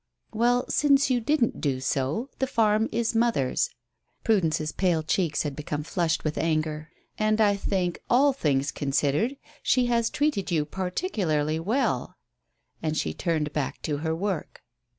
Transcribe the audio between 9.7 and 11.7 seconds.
has treated you particularly